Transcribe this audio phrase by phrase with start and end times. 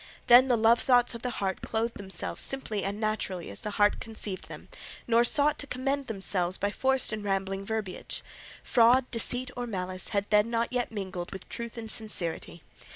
[0.25, 3.99] Then the love thoughts of the heart clothed themselves simply and naturally as the heart
[3.99, 4.67] conceived them,
[5.05, 8.23] nor sought to commend themselves by forced and rambling verbiage.
[8.63, 12.63] Fraud, deceit, or malice had then not yet mingled with truth and sincerity.